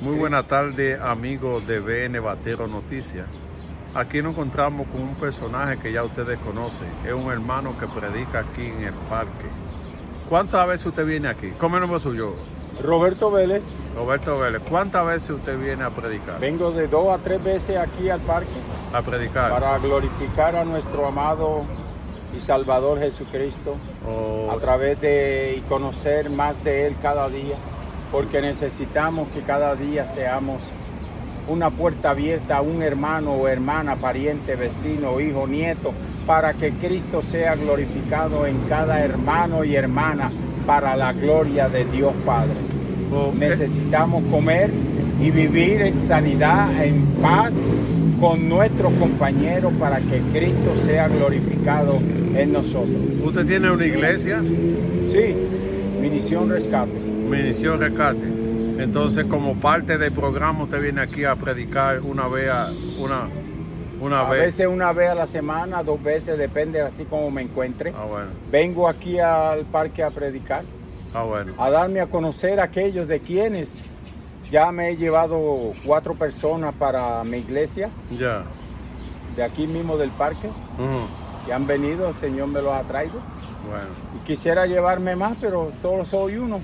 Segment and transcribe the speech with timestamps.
[0.00, 3.26] Muy buena tarde, amigos de BN Batero Noticias.
[3.94, 6.86] Aquí nos encontramos con un personaje que ya ustedes conocen.
[7.06, 9.46] Es un hermano que predica aquí en el parque.
[10.28, 11.50] ¿Cuántas veces usted viene aquí?
[11.58, 12.34] ¿Cómo es el nombre suyo?
[12.82, 14.62] Roberto Vélez, Roberto Vélez.
[14.68, 16.40] ¿Cuántas veces usted viene a predicar?
[16.40, 18.48] vengo de dos a tres veces aquí al parque
[18.94, 19.50] A predicar.
[19.50, 21.64] para glorificar a nuestro amado
[22.34, 23.76] y Salvador Jesucristo
[24.08, 27.56] O- a través de y conocer más de Él cada día,
[28.10, 30.60] porque necesitamos que cada día seamos
[31.48, 35.92] una puerta abierta a un hermano o hermana, pariente, vecino, hijo, nieto,
[36.26, 40.30] para que Cristo sea glorificado en cada hermano y hermana
[40.66, 42.54] para la gloria de Dios Padre.
[43.36, 44.70] Necesitamos comer
[45.20, 47.52] y vivir en sanidad, en paz
[48.20, 51.98] con nuestros compañeros para que Cristo sea glorificado
[52.36, 52.96] en nosotros.
[53.24, 54.40] ¿Usted tiene una iglesia?
[55.08, 55.34] Sí,
[56.00, 57.10] misión rescate.
[57.30, 58.18] Misión Rescate.
[58.82, 63.28] Entonces, como parte del programa, usted viene aquí a predicar una vez, a- una,
[64.00, 64.40] una A vez.
[64.40, 67.92] veces una vez a la semana, dos veces, depende así como me encuentre.
[67.96, 68.30] Ah, bueno.
[68.50, 70.64] Vengo aquí al parque a predicar,
[71.14, 71.52] Ah, bueno.
[71.58, 73.84] a darme a conocer a aquellos de quienes
[74.50, 78.42] ya me he llevado cuatro personas para mi iglesia, Ya.
[79.36, 81.46] de aquí mismo del parque, Ujú.
[81.46, 83.20] que han venido, el Señor me los ha traído.
[83.68, 83.88] Bueno.
[84.16, 86.60] Y quisiera llevarme más, pero solo soy uno.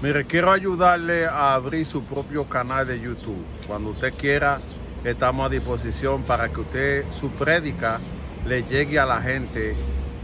[0.00, 3.44] Mire, quiero ayudarle a abrir su propio canal de YouTube.
[3.66, 4.60] Cuando usted quiera,
[5.02, 7.98] estamos a disposición para que usted, su prédica,
[8.46, 9.74] le llegue a la gente,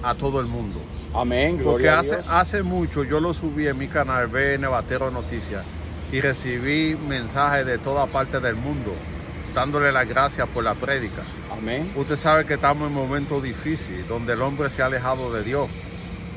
[0.05, 0.81] a todo el mundo.
[1.13, 2.27] Amén, Porque gloria a hace, Dios.
[2.29, 5.65] hace mucho yo lo subí en mi canal BN Batero Noticias
[6.13, 8.95] y recibí mensajes de toda parte del mundo
[9.55, 11.23] dándole las gracias por la prédica.
[11.51, 11.93] Amén.
[11.95, 15.43] Usted sabe que estamos en un momento difícil donde el hombre se ha alejado de
[15.45, 15.69] Dios.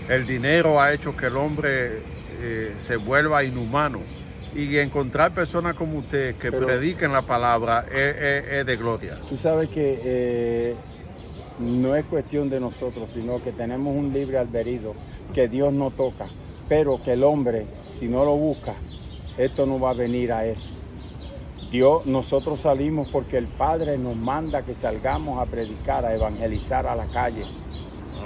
[0.08, 2.02] El dinero ha hecho que el hombre
[2.40, 4.00] eh, se vuelva inhumano.
[4.56, 9.18] Y encontrar personas como usted que Pero- prediquen la palabra es, es- es de gloria.
[9.30, 10.76] Tú sabes que eh,
[11.60, 14.94] no es cuestión de nosotros, sino que tenemos un libre albedrío
[15.34, 16.28] que Dios no toca,
[16.70, 17.66] pero que el hombre,
[18.00, 18.74] si no lo busca,
[19.38, 20.56] esto no va a venir a él.
[21.70, 26.96] Dios, nosotros salimos porque el Padre nos manda que salgamos a predicar, a evangelizar a
[26.96, 27.44] la calle.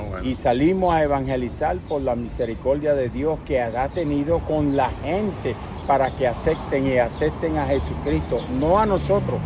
[0.02, 0.28] Ah, bueno.
[0.28, 5.56] Y salimos a evangelizar por la misericordia de Dios que ha tenido con la gente
[5.88, 9.40] para que acepten y acepten a Jesucristo, no a nosotros,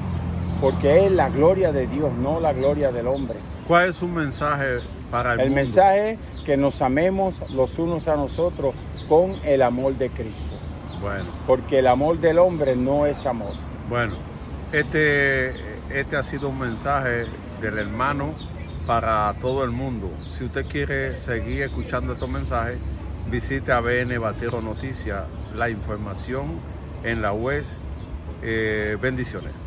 [0.61, 3.37] porque es la gloria de Dios, no la gloria del hombre.
[3.67, 4.79] ¿Cuál es su mensaje
[5.11, 5.61] para el, El mundo?
[5.63, 8.75] mensaje es que nos amemos los unos a nosotros
[9.09, 10.53] con el amor de Cristo,
[11.01, 13.51] Bueno, porque el amor del hombre no es amor.
[13.89, 14.13] bueno.
[14.71, 15.51] Este,
[15.89, 17.25] este ha sido un mensaje
[17.61, 18.33] del hermano
[18.85, 20.23] para todo el mundo.
[20.27, 22.83] Si usted quiere seguir escuchando estos mensajes,
[23.23, 26.67] visite a BN Batero Noticias, la información
[27.01, 27.65] en la web.
[28.41, 29.64] Eh, bendiciones.